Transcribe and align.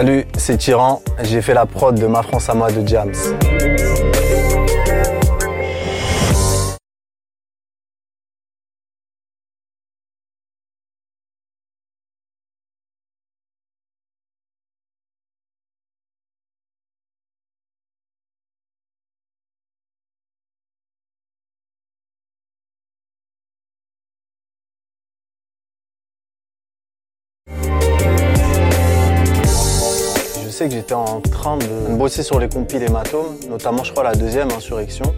Salut, 0.00 0.24
c'est 0.38 0.56
Tyran. 0.56 1.02
J'ai 1.24 1.42
fait 1.42 1.52
la 1.52 1.66
prod 1.66 1.94
de 1.94 2.06
Ma 2.06 2.22
France 2.22 2.48
à 2.48 2.54
moi 2.54 2.72
de 2.72 2.88
Jams. 2.88 3.12
Que 30.68 30.74
j'étais 30.74 30.94
en 30.94 31.20
train 31.20 31.56
de 31.56 31.94
bosser 31.96 32.22
sur 32.22 32.38
les 32.38 32.48
compiles 32.48 32.82
hématomes, 32.82 33.36
notamment 33.48 33.84
je 33.84 33.92
crois 33.92 34.04
la 34.04 34.14
deuxième 34.14 34.50
insurrection. 34.50 35.14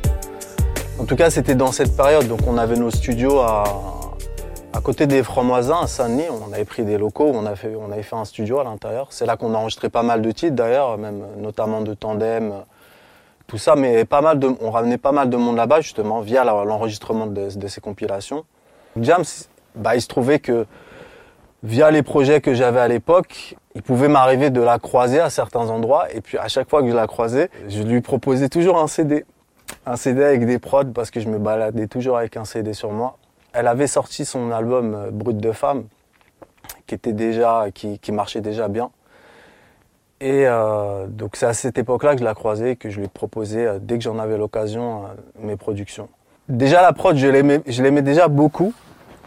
En 0.99 1.05
tout 1.05 1.17
cas 1.17 1.31
c'était 1.31 1.55
dans 1.55 1.73
cette 1.73 1.97
période, 1.97 2.29
donc 2.29 2.41
on 2.47 2.59
avait 2.59 2.77
nos 2.77 2.91
studios 2.91 3.41
à, 3.41 3.65
à 4.75 4.81
côté 4.81 5.07
des 5.07 5.23
Francs-Moisins 5.23 5.81
à 5.83 5.87
Saint-Denis, 5.87 6.25
on 6.31 6.53
avait 6.53 6.65
pris 6.65 6.85
des 6.85 6.97
locaux, 6.97 7.31
on, 7.35 7.45
avait 7.45 8.03
fait 8.03 8.17
un 8.17 8.25
studio 8.25 8.59
à 8.59 8.65
l'intérieur. 8.65 9.09
C'est 9.11 9.27
là 9.27 9.37
qu'on 9.37 9.55
a 9.55 9.59
enregistré 9.59 9.91
pas 9.91 10.03
mal 10.03 10.23
de 10.23 10.31
titres 10.31 10.57
d'ailleurs, 10.57 10.97
même 10.97 11.23
notamment 11.39 11.83
de 11.83 11.93
Tandem, 11.93 12.55
tout 13.47 13.59
ça, 13.59 13.77
mais 13.77 14.07
pas 14.07 14.23
mal 14.23 14.39
de, 14.39 14.49
on 14.63 14.71
ramenait 14.71 14.97
pas 14.97 15.13
mal 15.13 15.29
de 15.29 15.37
monde 15.37 15.57
là-bas 15.57 15.83
justement 15.83 16.21
via 16.21 16.43
l'enregistrement 16.45 17.27
de, 17.27 17.69
ces 17.69 17.81
compilations. 17.83 18.45
Jams, 18.99 19.25
bah, 19.75 19.95
il 19.95 20.01
se 20.01 20.09
trouvait 20.09 20.39
que 20.39 20.67
via 21.63 21.91
les 21.91 22.03
projets 22.03 22.41
que 22.41 22.55
j'avais 22.55 22.81
à 22.81 22.89
l'époque, 22.89 23.57
il 23.75 23.83
pouvait 23.83 24.09
m'arriver 24.09 24.51
de 24.51 24.61
la 24.61 24.79
croiser 24.79 25.21
à 25.21 25.31
certains 25.31 25.69
endroits. 25.71 26.13
Et 26.13 26.21
puis 26.21 26.39
à 26.39 26.49
chaque 26.49 26.69
fois 26.69 26.83
que 26.83 26.89
je 26.89 26.95
la 26.95 27.07
croisais, 27.07 27.51
je 27.69 27.83
lui 27.83 28.01
proposais 28.01 28.49
toujours 28.49 28.79
un 28.79 28.87
CD. 28.87 29.25
Un 29.87 29.97
CD 29.97 30.23
avec 30.23 30.45
des 30.47 30.59
prods 30.59 30.93
parce 30.95 31.11
que 31.11 31.21
je 31.21 31.29
me 31.29 31.39
baladais 31.39 31.87
toujours 31.87 32.19
avec 32.19 32.37
un 32.37 32.45
CD 32.45 32.73
sur 32.73 32.91
moi. 32.91 33.17
Elle 33.53 33.69
avait 33.69 33.87
sorti 33.87 34.25
son 34.25 34.51
album 34.51 34.95
euh, 34.95 35.11
Brut 35.11 35.37
de 35.37 35.53
femme, 35.53 35.85
qui 36.87 36.95
était 36.95 37.13
déjà, 37.13 37.67
qui, 37.73 38.13
marchait 38.13 38.41
déjà 38.41 38.69
bien. 38.69 38.91
Et 40.21 40.47
euh, 40.47 41.07
donc 41.07 41.37
c'est 41.37 41.47
à 41.47 41.53
cette 41.53 41.79
époque-là 41.79 42.15
que 42.15 42.21
je 42.21 42.25
la 42.25 42.35
croisais, 42.35 42.77
que 42.77 42.91
je 42.91 43.01
lui 43.01 43.09
proposais 43.09 43.67
euh, 43.67 43.79
dès 43.81 43.99
que 43.99 44.05
j'en 44.05 44.19
avais 44.19 44.39
l'occasion 44.39 45.05
mes 45.39 45.57
productions. 45.57 46.09
Déjà 46.49 46.83
la 46.83 46.93
prod, 46.93 47.17
je 47.17 47.27
je 47.67 47.83
l'aimais 47.83 48.03
déjà 48.03 48.29
beaucoup. 48.29 48.73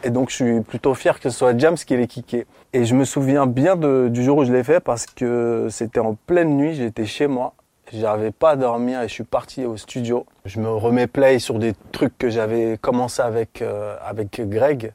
Et 0.04 0.10
donc 0.10 0.30
je 0.30 0.36
suis 0.36 0.62
plutôt 0.62 0.94
fier 0.94 1.20
que 1.20 1.30
ce 1.30 1.38
soit 1.38 1.58
James 1.58 1.76
qui 1.76 1.96
l'ait 1.98 2.08
kické. 2.08 2.46
Et 2.74 2.86
je 2.86 2.96
me 2.96 3.06
souviens 3.06 3.48
bien 3.48 3.76
du 3.76 4.24
jour 4.24 4.40
où 4.40 4.46
je 4.46 4.52
l'ai 4.52 4.64
fait 4.64 4.80
parce 4.80 5.06
que 5.06 5.68
c'était 5.70 6.00
en 6.00 6.16
pleine 6.16 6.58
nuit, 6.58 6.76
j'étais 6.76 7.06
chez 7.06 7.28
moi. 7.28 7.54
J'avais 7.94 8.32
pas 8.32 8.52
à 8.52 8.56
dormir 8.56 9.02
et 9.02 9.08
je 9.08 9.14
suis 9.14 9.24
parti 9.24 9.66
au 9.66 9.78
studio. 9.78 10.26
Je 10.46 10.60
me 10.60 10.70
remets 10.70 11.08
play 11.08 11.40
sur 11.40 11.60
des 11.60 11.74
trucs 11.92 12.18
que 12.18 12.30
j'avais 12.30 12.78
commencé 12.80 13.22
avec, 13.22 13.62
euh, 13.62 13.96
avec 14.04 14.42
Greg. 14.50 14.92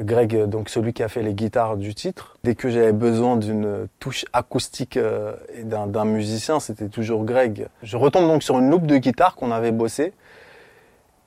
Greg, 0.00 0.44
donc 0.46 0.70
celui 0.70 0.92
qui 0.92 1.02
a 1.02 1.08
fait 1.08 1.22
les 1.22 1.34
guitares 1.34 1.76
du 1.76 1.94
titre. 1.94 2.36
Dès 2.42 2.54
que 2.54 2.70
j'avais 2.70 2.92
besoin 2.92 3.36
d'une 3.36 3.86
touche 3.98 4.24
acoustique 4.32 4.96
euh, 4.96 5.34
et 5.54 5.62
d'un 5.62 6.04
musicien, 6.04 6.58
c'était 6.58 6.88
toujours 6.88 7.24
Greg. 7.24 7.68
Je 7.82 7.96
retombe 7.96 8.26
donc 8.26 8.42
sur 8.42 8.58
une 8.58 8.70
loupe 8.70 8.86
de 8.86 8.96
guitare 8.96 9.34
qu'on 9.36 9.50
avait 9.50 9.72
bossé. 9.72 10.12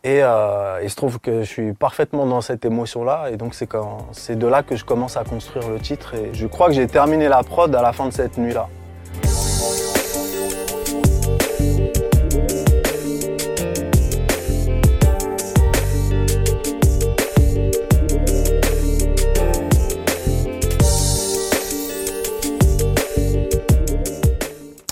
Et 0.06 0.22
euh, 0.22 0.82
il 0.84 0.90
se 0.90 0.98
trouve 0.98 1.18
que 1.22 1.44
je 1.44 1.48
suis 1.48 1.72
parfaitement 1.72 2.26
dans 2.26 2.42
cette 2.42 2.66
émotion-là. 2.66 3.30
Et 3.32 3.38
donc 3.38 3.54
c'est 3.54 3.68
quand 3.68 4.06
c'est 4.12 4.38
de 4.38 4.48
là 4.48 4.62
que 4.62 4.76
je 4.76 4.84
commence 4.84 5.16
à 5.16 5.24
construire 5.24 5.70
le 5.70 5.80
titre. 5.80 6.14
Et 6.14 6.34
je 6.34 6.46
crois 6.46 6.68
que 6.68 6.74
j'ai 6.74 6.88
terminé 6.88 7.30
la 7.30 7.42
prod 7.42 7.74
à 7.74 7.82
la 7.82 7.94
fin 7.94 8.08
de 8.08 8.12
cette 8.12 8.38
nuit-là. 8.38 8.68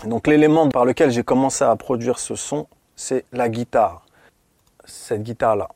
Donc 0.06 0.28
l'élément 0.28 0.70
par 0.70 0.86
lequel 0.86 1.12
j'ai 1.12 1.24
commencé 1.24 1.66
à 1.66 1.76
produire 1.76 2.18
ce 2.18 2.36
son, 2.36 2.68
c'est 2.96 3.26
la 3.34 3.50
guitare. 3.50 4.06
Cette 4.86 5.24
guitare-là. 5.24 5.70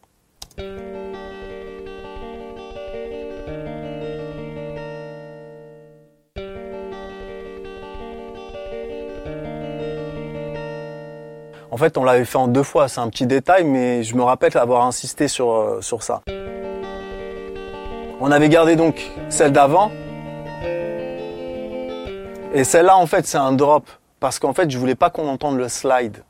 En 11.76 11.78
fait, 11.78 11.98
on 11.98 12.06
l'avait 12.06 12.24
fait 12.24 12.38
en 12.38 12.48
deux 12.48 12.64
fois, 12.64 12.88
c'est 12.88 13.02
un 13.02 13.10
petit 13.10 13.28
détail, 13.28 13.66
mais 13.66 14.02
je 14.04 14.16
me 14.16 14.24
rappelle 14.24 14.58
avoir 14.58 14.86
insisté 14.86 15.28
sur, 15.28 15.52
euh, 15.52 15.82
sur 15.82 16.04
ça. 16.04 16.22
On 18.22 18.32
avait 18.32 18.48
gardé 18.48 18.78
donc 18.78 19.12
celle 19.28 19.52
d'avant. 19.52 19.92
Et 22.54 22.64
celle-là, 22.64 22.96
en 22.96 23.06
fait, 23.06 23.28
c'est 23.28 23.38
un 23.38 23.52
drop. 23.52 23.90
Parce 24.22 24.40
qu'en 24.40 24.54
fait, 24.54 24.72
je 24.72 24.78
voulais 24.78 24.96
pas 24.96 25.10
qu'on 25.10 25.28
entende 25.28 25.58
le 25.58 25.68
slide. 25.68 26.24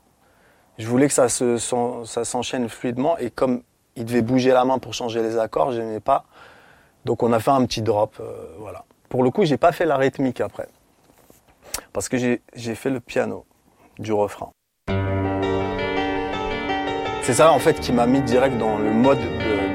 Je 0.78 0.86
voulais 0.86 1.06
que 1.06 1.14
ça, 1.14 1.28
se, 1.28 1.56
ça 1.58 2.24
s'enchaîne 2.24 2.68
fluidement. 2.68 3.16
Et 3.18 3.30
comme 3.30 3.62
il 3.96 4.04
devait 4.04 4.22
bouger 4.22 4.52
la 4.52 4.64
main 4.64 4.78
pour 4.78 4.94
changer 4.94 5.22
les 5.22 5.38
accords, 5.38 5.72
je 5.72 5.80
n'aimais 5.80 6.00
pas. 6.00 6.24
Donc 7.04 7.22
on 7.22 7.32
a 7.32 7.40
fait 7.40 7.50
un 7.50 7.64
petit 7.64 7.82
drop. 7.82 8.16
Euh, 8.20 8.54
voilà. 8.58 8.84
Pour 9.08 9.22
le 9.22 9.30
coup, 9.30 9.44
j'ai 9.44 9.56
pas 9.56 9.72
fait 9.72 9.86
la 9.86 9.96
rythmique 9.96 10.40
après. 10.40 10.68
Parce 11.92 12.08
que 12.08 12.18
j'ai, 12.18 12.42
j'ai 12.54 12.74
fait 12.74 12.90
le 12.90 13.00
piano 13.00 13.46
du 13.98 14.12
refrain. 14.12 14.50
C'est 17.22 17.34
ça 17.34 17.50
en 17.50 17.58
fait 17.58 17.80
qui 17.80 17.92
m'a 17.92 18.06
mis 18.06 18.20
direct 18.20 18.56
dans 18.56 18.78
le 18.78 18.92
mode 18.92 19.18
de, 19.18 19.65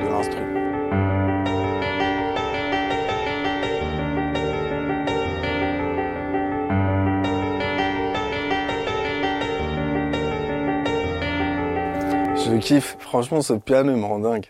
kiffe, 12.62 12.96
franchement 13.00 13.42
ce 13.42 13.54
piano 13.54 13.92
il 13.92 13.98
me 13.98 14.06
rend 14.06 14.20
dingue. 14.20 14.46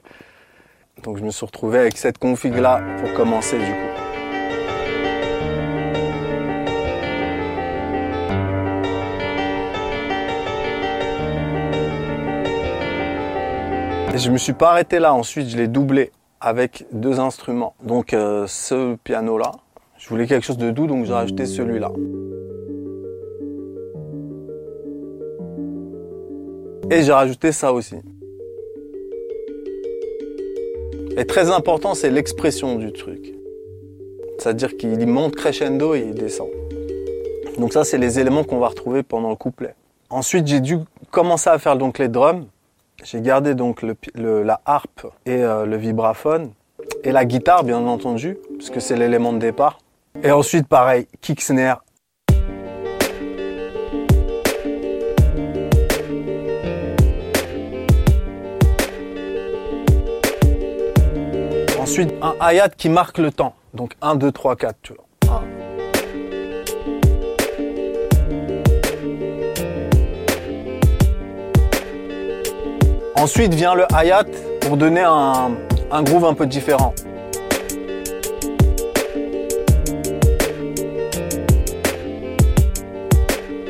Donc 1.04 1.18
je 1.18 1.24
me 1.24 1.32
suis 1.32 1.46
retrouvé 1.46 1.80
avec 1.80 1.98
cette 1.98 2.20
config 2.20 2.54
là 2.56 2.82
pour 3.00 3.14
commencer 3.14 3.58
du 3.58 3.66
coup. 3.66 3.92
Et 14.14 14.18
je 14.18 14.30
me 14.30 14.38
suis 14.38 14.54
pas 14.54 14.72
arrêté 14.72 15.00
là, 15.00 15.14
ensuite 15.14 15.50
je 15.50 15.58
l'ai 15.58 15.68
doublé 15.68 16.12
avec 16.40 16.86
deux 16.92 17.20
instruments. 17.20 17.74
Donc 17.82 18.14
euh, 18.14 18.46
ce 18.48 18.96
piano 18.96 19.38
là, 19.38 19.54
je 19.98 20.10
voulais 20.10 20.28
quelque 20.28 20.46
chose 20.46 20.58
de 20.58 20.70
doux 20.70 20.86
donc 20.86 21.06
j'ai 21.06 21.14
rajouté 21.14 21.46
celui-là. 21.46 21.92
Et 26.92 27.04
j'ai 27.04 27.14
rajouté 27.14 27.54
ça 27.54 27.72
aussi. 27.72 27.96
Et 31.16 31.26
très 31.26 31.50
important, 31.50 31.94
c'est 31.94 32.10
l'expression 32.10 32.76
du 32.76 32.92
truc. 32.92 33.34
C'est-à-dire 34.38 34.76
qu'il 34.76 35.08
monte 35.08 35.38
crescendo 35.38 35.96
et 35.96 36.02
il 36.02 36.14
descend. 36.14 36.50
Donc 37.58 37.72
ça, 37.72 37.86
c'est 37.86 37.98
les 37.98 38.20
éléments 38.20 38.44
qu'on 38.44 38.60
va 38.60 38.68
retrouver 38.68 39.04
pendant 39.04 39.30
le 39.30 39.38
couplet. 39.38 39.74
Ensuite, 40.10 40.48
j'ai 40.48 40.60
dû 40.60 40.80
commencer 41.12 41.50
à 41.50 41.58
faire 41.60 41.78
donc 41.78 41.98
les 41.98 42.10
drums. 42.10 42.46
J'ai 43.06 43.22
gardé 43.22 43.56
donc 43.56 43.86
la 44.14 44.60
harpe 44.66 45.08
et 45.26 45.44
euh, 45.44 45.66
le 45.66 45.78
vibraphone 45.78 46.52
et 47.06 47.14
la 47.14 47.24
guitare, 47.24 47.64
bien 47.64 47.78
entendu, 47.88 48.38
puisque 48.58 48.82
c'est 48.82 48.98
l'élément 48.98 49.32
de 49.32 49.40
départ. 49.40 49.80
Et 50.24 50.32
ensuite, 50.32 50.68
pareil, 50.68 51.08
kick 51.22 51.42
Ensuite, 61.92 62.14
un 62.22 62.36
hi-hat 62.40 62.70
qui 62.70 62.88
marque 62.88 63.18
le 63.18 63.34
temps. 63.34 63.54
Donc 63.74 63.98
1, 64.02 64.16
2, 64.16 64.32
3, 64.32 64.56
4, 64.56 64.78
tu 64.82 64.94
vois. 64.94 65.44
1. 73.18 73.22
Ensuite 73.22 73.54
vient 73.54 73.76
le 73.76 73.84
hi-hat 73.92 74.24
pour 74.62 74.78
donner 74.78 75.02
un, 75.02 75.52
un 75.92 76.04
groove 76.04 76.24
un 76.24 76.34
peu 76.34 76.46
différent. 76.46 76.94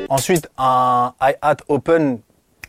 Ensuite, 0.08 0.48
un 0.58 1.12
hi-hat 1.20 1.56
open 1.66 2.20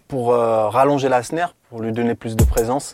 pour 0.08 0.34
euh, 0.34 0.70
rallonger 0.70 1.10
la 1.10 1.22
snare, 1.22 1.54
pour 1.70 1.80
lui 1.80 1.92
donner 1.92 2.16
plus 2.16 2.36
de 2.36 2.44
présence. 2.44 2.92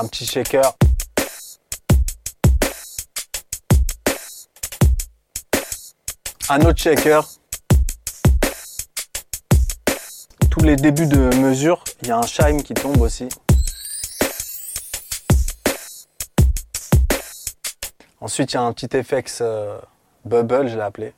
Un 0.00 0.06
petit 0.06 0.24
shaker. 0.24 0.62
Un 6.48 6.60
autre 6.60 6.78
shaker. 6.78 7.28
Tous 10.50 10.60
les 10.60 10.76
débuts 10.76 11.08
de 11.08 11.34
mesure, 11.38 11.82
il 12.02 12.08
y 12.08 12.10
a 12.12 12.18
un 12.18 12.22
chime 12.22 12.62
qui 12.62 12.74
tombe 12.74 13.00
aussi. 13.00 13.28
Ensuite, 18.20 18.52
il 18.52 18.54
y 18.54 18.58
a 18.58 18.62
un 18.62 18.72
petit 18.72 19.02
FX 19.02 19.40
euh, 19.40 19.80
bubble, 20.24 20.68
je 20.68 20.76
l'ai 20.76 20.82
appelé. 20.82 21.12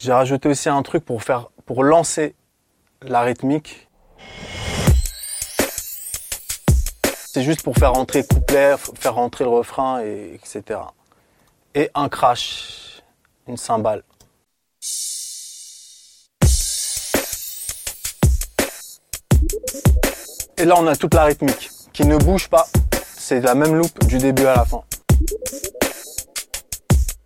J'ai 0.00 0.12
rajouté 0.12 0.48
aussi 0.48 0.68
un 0.68 0.82
truc 0.82 1.04
pour 1.04 1.22
faire, 1.22 1.50
pour 1.64 1.84
lancer 1.84 2.34
la 3.02 3.20
rythmique. 3.20 3.88
C'est 7.26 7.42
juste 7.42 7.62
pour 7.62 7.76
faire 7.76 7.92
rentrer 7.92 8.24
couplet, 8.24 8.74
faire 8.96 9.14
rentrer 9.14 9.44
le 9.44 9.50
refrain, 9.50 10.02
et, 10.02 10.34
etc. 10.34 10.80
Et 11.74 11.88
un 11.94 12.08
crash, 12.08 13.02
une 13.46 13.56
cymbale. 13.56 14.02
Et 20.58 20.64
là, 20.64 20.74
on 20.78 20.86
a 20.86 20.96
toute 20.96 21.14
la 21.14 21.24
rythmique 21.24 21.70
qui 21.92 22.04
ne 22.04 22.16
bouge 22.16 22.48
pas. 22.48 22.66
C'est 23.16 23.40
la 23.40 23.54
même 23.54 23.74
loupe 23.74 24.04
du 24.06 24.18
début 24.18 24.46
à 24.46 24.56
la 24.56 24.64
fin. 24.64 24.82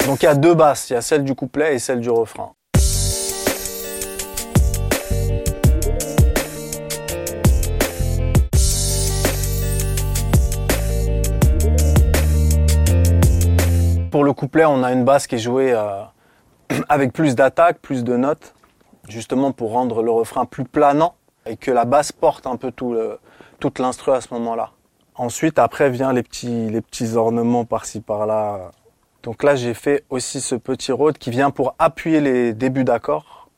Donc 0.07 0.23
il 0.23 0.27
y 0.27 0.29
a 0.29 0.37
deux 0.37 0.55
basses, 0.55 0.89
il 0.89 0.93
y 0.93 0.97
a 0.97 1.01
celle 1.01 1.25
du 1.25 1.35
couplet 1.35 1.75
et 1.75 1.79
celle 1.81 2.01
du 2.01 2.11
refrain. 2.11 2.53
Pour 14.13 14.23
le 14.23 14.33
couplet, 14.33 14.65
on 14.65 14.85
a 14.85 14.93
une 14.93 15.05
basse 15.05 15.27
qui 15.27 15.35
est 15.35 15.39
jouée 15.39 15.73
euh, 15.73 16.05
avec 16.89 17.13
plus 17.13 17.35
d'attaque, 17.35 17.81
plus 17.81 18.05
de 18.05 18.17
notes, 18.17 18.55
justement 19.09 19.51
pour 19.51 19.73
rendre 19.73 20.05
le 20.05 20.13
refrain 20.13 20.45
plus 20.45 20.65
planant 20.65 21.17
et 21.47 21.57
que 21.57 21.73
la 21.73 21.85
basse 21.85 22.13
porte 22.13 22.47
un 22.47 22.57
peu 22.57 22.71
tout 22.71 22.97
toute 23.59 23.81
l'instru 23.81 24.13
à 24.13 24.21
ce 24.21 24.33
moment-là. 24.35 24.71
Ensuite, 25.17 25.59
après 25.59 25.91
vient 25.91 26.13
les 26.13 26.23
petits, 26.23 26.71
les 26.71 26.81
petits 26.81 27.15
ornements 27.17 27.65
par-ci 27.65 28.01
par-là 28.01 28.71
donc 29.27 29.43
là, 29.43 29.57
j'ai 29.57 29.75
fait 29.75 30.05
aussi 30.09 30.41
ce 30.41 30.55
petit 30.55 30.93
rôde 30.93 31.19
qui 31.19 31.31
vient 31.31 31.51
pour 31.51 31.75
appuyer 31.81 32.21
les 32.21 32.53
débuts 32.53 32.85
d'accords. 32.85 33.49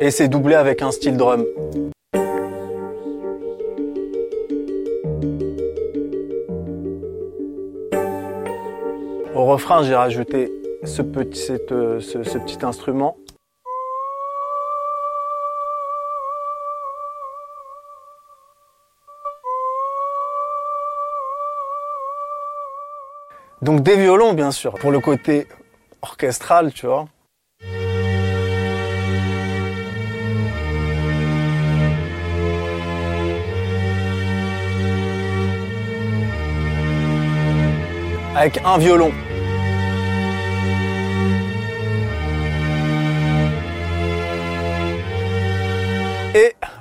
Et 0.00 0.10
c'est 0.10 0.28
doublé 0.28 0.54
avec 0.54 0.82
un 0.82 0.90
style 0.90 1.16
drum. 1.16 1.46
Au 9.34 9.46
refrain, 9.46 9.82
j'ai 9.82 9.94
rajouté 9.94 10.52
ce 10.84 11.02
petit, 11.02 11.52
euh, 11.70 12.00
ce, 12.00 12.18
petit 12.38 12.58
instrument. 12.64 13.16
Donc 23.62 23.82
des 23.82 23.96
violons, 23.96 24.34
bien 24.34 24.50
sûr, 24.50 24.74
pour 24.74 24.90
le 24.90 25.00
côté 25.00 25.46
orchestral, 26.02 26.72
tu 26.72 26.86
vois. 26.86 27.06
Avec 38.36 38.60
un 38.64 38.78
violon. 38.78 39.12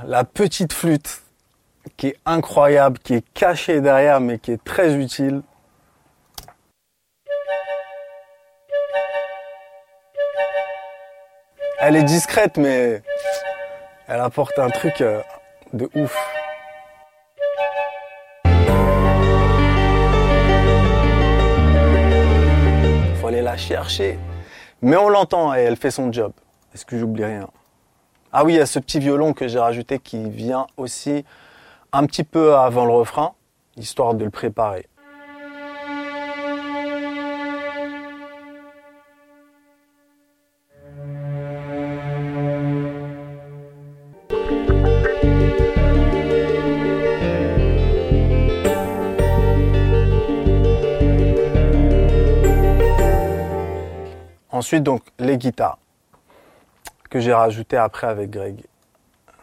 La 0.06 0.24
petite 0.24 0.74
flûte 0.74 1.22
qui 1.98 2.08
est 2.08 2.18
incroyable, 2.26 3.00
qui 3.00 3.16
est 3.16 3.34
cachée 3.34 3.82
derrière 3.82 4.20
mais 4.20 4.40
qui 4.40 4.52
est 4.52 4.64
très 4.64 4.96
utile. 4.96 5.42
Elle 11.80 11.96
est 11.96 12.04
discrète 12.04 12.58
mais 12.58 13.02
elle 14.08 14.20
apporte 14.20 14.58
un 14.60 14.70
truc 14.70 15.02
euh, 15.02 15.22
de 15.74 15.90
ouf. 15.96 16.16
Faut 23.20 23.28
aller 23.28 23.42
la 23.42 23.58
chercher. 23.58 24.18
Mais 24.82 24.98
on 24.98 25.10
l'entend 25.10 25.56
et 25.56 25.60
elle 25.60 25.78
fait 25.78 25.92
son 25.92 26.12
job. 26.12 26.34
Est-ce 26.74 26.86
que 26.86 26.98
j'oublie 26.98 27.26
rien? 27.26 27.48
Ah 28.36 28.44
oui, 28.44 28.54
il 28.54 28.58
y 28.58 28.60
a 28.60 28.66
ce 28.66 28.80
petit 28.80 28.98
violon 28.98 29.34
que 29.34 29.48
j'ai 29.48 29.60
rajouté 29.60 30.00
qui 30.00 30.28
vient 30.28 30.66
aussi 30.76 31.24
un 31.92 32.08
petit 32.08 32.24
peu 32.24 32.56
avant 32.56 32.86
le 32.86 32.92
refrain, 32.92 33.34
histoire 33.78 34.16
de 34.16 34.26
le 34.26 34.32
préparer. 34.32 34.88
Ensuite, 54.50 54.82
donc, 54.82 55.04
les 55.20 55.38
guitares 55.38 55.78
que 57.14 57.20
j'ai 57.20 57.32
rajouté 57.32 57.78
après 57.78 58.08
avec 58.08 58.32
Greg. 58.32 58.66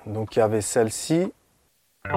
Donc 0.05 0.35
il 0.35 0.41
y 0.41 0.43
avait 0.43 0.61
celle-ci. 0.61 1.33
Il 2.05 2.11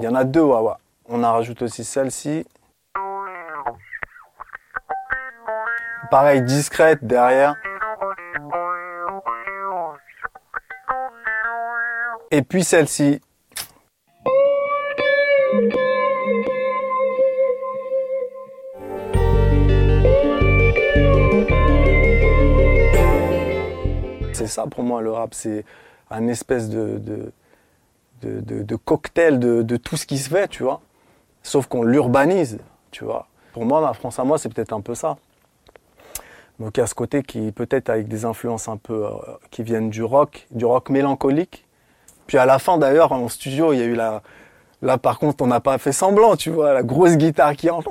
y 0.00 0.06
en 0.06 0.14
a 0.14 0.22
deux 0.22 0.42
Wawa. 0.42 0.78
On 1.06 1.24
a 1.24 1.32
rajouté 1.32 1.64
aussi 1.64 1.82
celle-ci. 1.82 2.46
Pareil, 6.08 6.42
discrète 6.42 7.04
derrière. 7.04 7.56
Et 12.30 12.42
puis 12.42 12.62
celle-ci. 12.62 13.20
C'est 24.42 24.54
ça 24.54 24.66
pour 24.66 24.82
moi 24.82 25.00
le 25.00 25.12
rap, 25.12 25.34
c'est 25.34 25.64
un 26.10 26.26
espèce 26.26 26.68
de, 26.68 27.32
cocktail 28.84 29.38
de, 29.38 29.76
tout 29.76 29.96
ce 29.96 30.04
qui 30.04 30.18
se 30.18 30.28
fait, 30.28 30.48
tu 30.48 30.64
vois. 30.64 30.80
Sauf 31.42 31.66
qu'on 31.66 31.82
l'urbanise, 31.82 32.58
tu 32.90 33.04
vois. 33.04 33.28
Pour 33.52 33.64
moi, 33.64 33.80
ma 33.80 33.92
France 33.92 34.18
à 34.18 34.24
moi, 34.24 34.38
c'est 34.38 34.48
peut-être 34.48 34.72
un 34.72 34.80
peu 34.80 34.94
ça. 34.94 35.16
Donc 36.58 36.76
il 36.76 36.80
y 36.80 36.82
a 36.82 36.86
ce 36.86 36.94
côté 36.94 37.22
qui 37.22 37.50
peut-être 37.50 37.88
avec 37.88 38.08
des 38.08 38.24
influences 38.24 38.68
un 38.68 38.76
peu 38.76 39.06
euh, 39.06 39.10
qui 39.50 39.62
viennent 39.62 39.90
du 39.90 40.02
rock, 40.02 40.46
du 40.50 40.64
rock 40.64 40.90
mélancolique. 40.90 41.66
Puis 42.26 42.38
à 42.38 42.46
la 42.46 42.58
fin 42.58 42.78
d'ailleurs 42.78 43.12
en 43.12 43.28
studio, 43.28 43.72
il 43.72 43.78
y 43.78 43.82
a 43.82 43.86
eu 43.86 43.94
la 43.94 44.22
là 44.80 44.98
par 44.98 45.18
contre, 45.18 45.42
on 45.42 45.48
n'a 45.48 45.60
pas 45.60 45.78
fait 45.78 45.92
semblant, 45.92 46.36
tu 46.36 46.50
vois, 46.50 46.72
la 46.72 46.82
grosse 46.82 47.16
guitare 47.16 47.56
qui 47.56 47.70
entre 47.70 47.90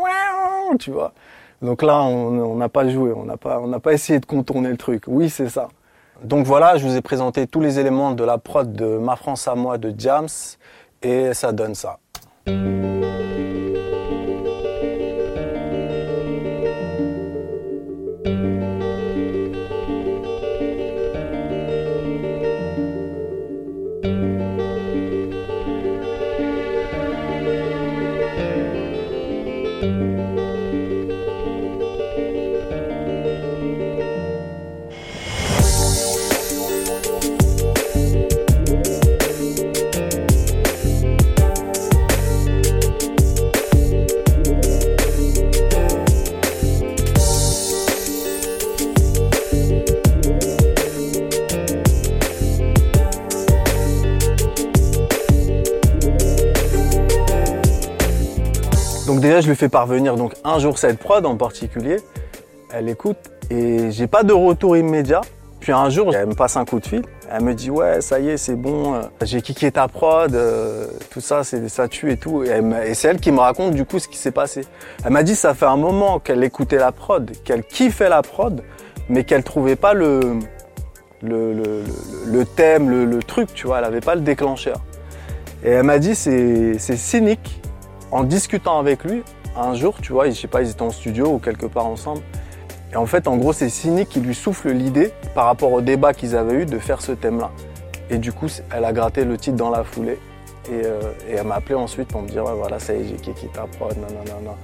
tu 0.80 0.92
vois. 0.92 1.14
Donc 1.62 1.82
là, 1.82 2.02
on 2.02 2.56
n'a 2.56 2.70
pas 2.70 2.88
joué, 2.88 3.12
on 3.14 3.26
n'a 3.26 3.36
pas 3.36 3.60
on 3.60 3.68
n'a 3.68 3.80
pas 3.80 3.94
essayé 3.94 4.20
de 4.20 4.26
contourner 4.26 4.70
le 4.70 4.78
truc. 4.78 5.04
Oui, 5.08 5.30
c'est 5.30 5.50
ça. 5.50 5.68
Donc 6.24 6.46
voilà, 6.46 6.78
je 6.78 6.86
vous 6.86 6.96
ai 6.96 7.02
présenté 7.02 7.48
tous 7.48 7.62
les 7.62 7.80
éléments 7.80 8.12
de 8.12 8.24
la 8.24 8.38
prod 8.38 8.72
de 8.72 8.98
Ma 8.98 9.16
France 9.16 9.48
à 9.48 9.56
moi 9.56 9.80
de 9.80 9.94
Jams 9.98 10.28
et 11.02 11.34
ça 11.34 11.52
donne 11.52 11.74
ça. 11.74 11.98
Lui 59.52 59.58
fais 59.58 59.70
parvenir 59.70 60.16
donc 60.16 60.34
un 60.44 60.60
jour 60.60 60.78
cette 60.78 60.98
prod 61.00 61.26
en 61.26 61.36
particulier. 61.36 61.98
Elle 62.74 62.90
écoute 62.90 63.18
et 63.50 63.92
j'ai 63.92 64.08
pas 64.08 64.24
de 64.24 64.34
retour 64.34 64.78
immédiat. 64.78 65.22
Puis 65.60 65.72
un 65.74 65.90
jour, 65.92 66.16
elle 66.16 66.26
me 66.28 66.34
passe 66.34 66.58
un 66.58 66.66
coup 66.66 66.80
de 66.80 66.88
fil. 66.88 67.04
Elle 67.32 67.44
me 67.44 67.54
dit 67.54 67.70
ouais, 67.70 68.02
ça 68.02 68.20
y 68.20 68.30
est, 68.30 68.38
c'est 68.38 68.56
bon. 68.56 68.96
euh, 68.96 69.02
J'ai 69.22 69.42
kické 69.44 69.72
ta 69.72 69.88
prod, 69.88 70.34
euh, 70.34 70.88
tout 71.12 71.22
ça, 71.22 71.44
c'est 71.44 71.70
ça 71.70 71.88
tue 71.88 72.12
et 72.12 72.18
tout. 72.18 72.44
Et, 72.44 72.94
c'est 72.96 73.10
elle 73.10 73.20
qui 73.20 73.32
me 73.32 73.40
raconte 73.40 73.74
du 73.76 73.86
coup 73.86 74.00
ce 74.00 74.08
qui 74.08 74.18
s'est 74.18 74.32
passé. 74.32 74.62
Elle 75.06 75.12
m'a 75.12 75.22
dit 75.24 75.36
ça 75.36 75.54
fait 75.54 75.68
un 75.68 75.78
moment 75.78 76.18
qu'elle 76.20 76.44
écoutait 76.44 76.78
la 76.78 76.92
prod, 76.92 77.30
qu'elle 77.44 77.64
kiffait 77.64 78.10
la 78.10 78.22
prod, 78.24 78.64
mais 79.08 79.24
qu'elle 79.24 79.44
trouvait 79.44 79.76
pas 79.76 79.94
le 79.94 80.40
le, 81.22 81.54
le, 81.54 81.84
le- 82.26 82.46
thème, 82.46 82.90
le, 82.90 83.20
truc, 83.22 83.54
tu 83.54 83.68
vois. 83.68 83.78
Elle 83.78 83.84
avait 83.86 84.02
pas 84.02 84.16
le 84.16 84.22
déclencheur. 84.22 84.78
Et 85.64 85.70
elle 85.70 85.84
m'a 85.84 86.00
dit 86.00 86.16
c'est 86.16 86.80
cynique. 86.80 87.62
En 88.10 88.24
discutant 88.24 88.78
avec 88.80 89.06
lui, 89.06 89.24
un 89.56 89.74
jour, 89.76 89.96
tu 90.02 90.14
vois, 90.14 90.30
je 90.30 90.34
sais 90.34 90.48
pas, 90.48 90.62
ils 90.62 90.70
étaient 90.70 90.82
en 90.82 90.92
studio 90.92 91.28
ou 91.28 91.40
quelque 91.40 91.66
part 91.66 91.86
ensemble. 91.86 92.22
Et 92.94 92.96
en 92.96 93.06
fait, 93.06 93.28
en 93.28 93.38
gros, 93.38 93.54
c'est 93.54 93.70
Cynic 93.70 94.10
qui 94.10 94.20
lui 94.20 94.36
souffle 94.36 94.70
l'idée, 94.72 95.14
par 95.34 95.46
rapport 95.46 95.72
au 95.72 95.82
débat 95.82 96.14
qu'ils 96.14 96.36
avaient 96.36 96.64
eu, 96.64 96.66
de 96.66 96.78
faire 96.78 97.02
ce 97.02 97.14
thème-là. 97.14 97.52
Et 98.10 98.18
du 98.18 98.34
coup, 98.34 98.48
elle 98.76 98.84
a 98.84 98.92
gratté 98.92 99.24
le 99.24 99.38
titre 99.38 99.56
dans 99.56 99.70
la 99.70 99.84
foulée. 99.84 100.20
Et, 100.70 100.86
euh, 100.86 101.00
et 101.28 101.34
elle 101.34 101.48
m'a 101.48 101.56
appelé 101.56 101.76
ensuite 101.76 102.10
pour 102.10 102.22
me 102.22 102.28
dire, 102.28 102.44
ouais, 102.44 102.54
voilà, 102.56 102.80
ça 102.80 102.94
y 102.94 103.02
est, 103.02 103.06
j'ai 103.06 103.16
kické 103.16 103.48
ta 103.48 103.64
prod, 103.64 103.96
non. 103.98 104.56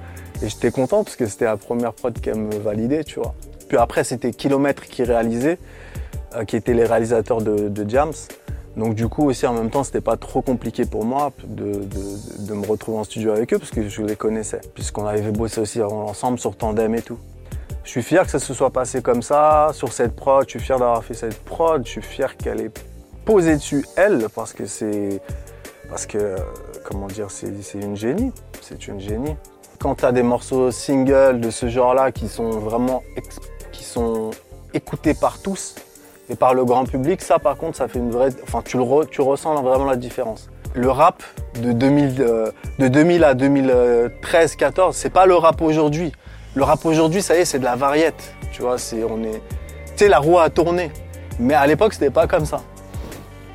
Et 0.42 0.50
j'étais 0.50 0.72
content 0.72 1.04
parce 1.04 1.16
que 1.16 1.26
c'était 1.26 1.46
la 1.46 1.58
première 1.58 1.94
prod 1.94 2.20
qu'elle 2.20 2.36
me 2.36 2.56
validait, 2.56 3.04
tu 3.04 3.20
vois. 3.20 3.34
Puis 3.68 3.78
après, 3.78 4.04
c'était 4.04 4.32
Kilomètre 4.32 4.84
qui 4.84 5.04
réalisait, 5.04 5.58
euh, 6.36 6.44
qui 6.44 6.56
étaient 6.56 6.74
les 6.74 6.86
réalisateurs 6.86 7.42
de, 7.42 7.70
de 7.70 7.90
Jams. 7.90 8.14
Donc 8.78 8.94
du 8.94 9.08
coup 9.08 9.26
aussi 9.26 9.46
en 9.48 9.54
même 9.54 9.72
temps 9.72 9.84
c'était 9.84 10.02
pas 10.02 10.18
trop 10.18 10.42
compliqué 10.44 10.86
pour 10.86 11.04
moi 11.04 11.32
de, 11.44 11.84
de- 12.46 12.54
me 12.54 12.66
retrouver 12.66 13.00
en 13.00 13.04
studio 13.04 13.32
avec 13.32 13.52
eux 13.54 13.58
parce 13.60 13.72
que 13.72 13.90
je 13.90 14.02
les 14.04 14.16
connaissais 14.16 14.62
puisqu'on 14.76 15.06
avait 15.08 15.32
bossé 15.32 15.60
aussi 15.60 15.82
ensemble 15.82 16.38
sur 16.40 16.56
Tandem 16.56 16.94
et 16.96 17.02
tout. 17.02 17.18
Je 17.84 17.90
suis 17.90 18.04
fier 18.04 18.24
que 18.24 18.30
ça 18.30 18.38
se 18.40 18.54
soit 18.54 18.70
passé 18.70 19.02
comme 19.02 19.22
ça 19.24 19.72
sur 19.74 19.92
cette 19.94 20.16
prod, 20.16 20.44
je 20.46 20.52
suis 20.52 20.60
fier 20.60 20.78
d'avoir 20.78 21.04
fait 21.04 21.14
cette 21.16 21.40
prod, 21.44 21.84
je 21.86 21.90
suis 21.90 22.02
fier 22.04 22.38
qu'elle 22.38 22.62
ait 22.62 22.72
posé 23.26 23.56
dessus 23.56 23.84
elle 23.96 24.28
parce 24.36 24.54
que 24.54 24.66
c'est 24.68 25.22
parce 25.90 26.06
que 26.06 26.18
euh, 26.20 26.38
comment 26.86 27.08
dire 27.08 27.32
c'est 27.32 27.48
une 27.74 27.96
génie, 27.96 28.32
c'est 28.62 28.88
une 28.88 29.00
génie. 29.00 29.36
Quand 29.80 29.96
tu 29.96 30.06
as 30.06 30.12
des 30.12 30.24
morceaux 30.24 30.70
singles 30.72 31.40
de 31.40 31.50
ce 31.50 31.68
genre-là 31.68 32.12
qui 32.12 32.28
sont 32.28 32.52
vraiment 32.52 33.02
qui 33.72 33.84
sont 33.84 34.30
écoutés 34.74 35.14
par 35.14 35.40
tous, 35.42 35.76
et 36.30 36.36
par 36.36 36.54
le 36.54 36.66
grand 36.66 36.86
public, 36.86 37.22
ça 37.22 37.40
par 37.40 37.58
contre, 37.58 37.78
ça 37.78 37.88
fait 37.88 38.00
une 38.00 38.12
vraie. 38.12 38.30
Enfin, 38.44 38.62
tu, 38.64 38.78
le 38.78 38.84
ressens 38.84 39.62
vraiment 39.62 39.86
la 39.86 39.96
différence. 39.96 40.50
Le 40.74 40.90
rap 40.90 41.24
de 41.62 41.72
2000, 41.72 42.16
euh, 42.20 42.52
de 42.80 42.88
2000 42.88 43.24
à 43.24 43.34
2013-14, 43.34 44.92
c'est 44.94 45.10
pas 45.10 45.26
le 45.26 45.36
rap 45.36 45.62
aujourd'hui. 45.62 46.12
Le 46.56 46.64
rap 46.64 46.86
aujourd'hui, 46.86 47.22
ça 47.22 47.36
y 47.36 47.40
est, 47.40 47.46
c'est 47.46 47.60
de 47.60 47.64
la 47.64 47.76
variette. 47.76 48.34
Tu 48.52 48.62
vois, 48.62 48.78
c'est 48.78 49.04
on 49.04 49.24
est. 49.24 49.42
Tu 49.96 50.04
sais, 50.04 50.08
la 50.10 50.20
roue 50.20 50.38
a 50.38 50.50
tourné. 50.50 50.92
Mais 51.40 51.54
à 51.54 51.66
l'époque, 51.68 51.94
c'était 51.94 52.10
pas 52.10 52.28
comme 52.28 52.46
ça. 52.46 52.62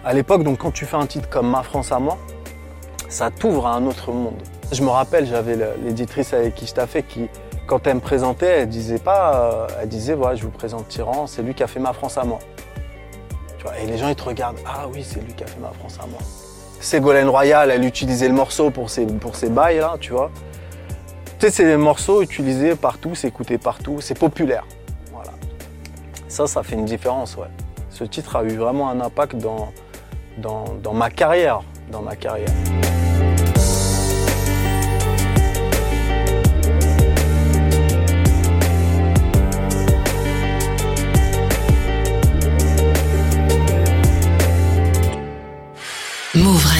À 0.04 0.14
l'époque, 0.14 0.42
donc, 0.42 0.58
quand 0.58 0.72
tu 0.72 0.86
fais 0.86 0.96
un 0.96 1.06
titre 1.06 1.28
comme 1.28 1.48
Ma 1.48 1.62
France 1.62 1.92
à 1.92 1.98
moi, 1.98 2.18
ça 3.08 3.30
t'ouvre 3.30 3.66
à 3.66 3.74
un 3.74 3.86
autre 3.86 4.10
monde. 4.10 4.40
Je 4.72 4.82
me 4.82 4.88
rappelle, 4.88 5.26
j'avais 5.26 5.56
l'éditrice 5.84 6.32
avec 6.32 6.54
qui 6.54 6.66
je 6.66 6.74
taffais 6.74 7.02
qui, 7.02 7.28
quand 7.66 7.86
elle 7.86 7.96
me 7.96 8.00
présentait, 8.00 8.60
elle 8.60 8.68
disait 8.68 8.98
pas, 8.98 9.34
euh, 9.34 9.66
elle 9.82 9.88
disait, 9.88 10.14
voilà, 10.14 10.34
je 10.34 10.44
vous 10.44 10.50
présente 10.50 10.88
Tyran, 10.88 11.26
c'est 11.26 11.42
lui 11.42 11.54
qui 11.54 11.62
a 11.62 11.66
fait 11.66 11.80
Ma 11.80 11.92
France 11.92 12.16
à 12.18 12.24
moi. 12.24 12.38
Et 13.80 13.86
les 13.86 13.98
gens, 13.98 14.08
ils 14.08 14.16
te 14.16 14.22
regardent. 14.24 14.58
Ah 14.66 14.86
oui, 14.92 15.04
c'est 15.04 15.20
lui 15.20 15.32
qui 15.34 15.44
a 15.44 15.46
fait 15.46 15.60
ma 15.60 15.70
France 15.70 15.98
à 16.02 16.06
moi. 16.06 16.18
Ségolène 16.80 17.28
Royal, 17.28 17.70
elle 17.70 17.84
utilisait 17.84 18.28
le 18.28 18.34
morceau 18.34 18.70
pour 18.70 18.90
ses, 18.90 19.06
pour 19.06 19.34
bails, 19.50 19.78
là, 19.78 19.94
tu 20.00 20.12
vois. 20.12 20.30
Tu 21.38 21.46
sais, 21.46 21.50
c'est 21.50 21.64
des 21.64 21.76
morceaux 21.76 22.22
utilisés 22.22 22.74
partout, 22.74 23.14
c'est 23.14 23.28
écouté 23.28 23.58
partout, 23.58 24.00
c'est 24.00 24.18
populaire. 24.18 24.64
Voilà. 25.12 25.30
Ça, 26.28 26.46
ça 26.46 26.62
fait 26.62 26.74
une 26.74 26.84
différence, 26.84 27.36
ouais. 27.36 27.48
Ce 27.90 28.04
titre 28.04 28.36
a 28.36 28.42
eu 28.42 28.56
vraiment 28.56 28.88
un 28.90 29.00
impact 29.00 29.36
dans 29.36 29.72
ma 30.92 31.10
carrière. 31.10 31.60
Dans 31.90 32.02
ma 32.02 32.16
carrière. 32.16 32.48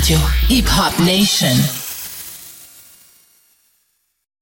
Radio. 0.02 0.18
Hip 0.49 0.66
Hop 0.66 0.99
Nation. 0.99 1.82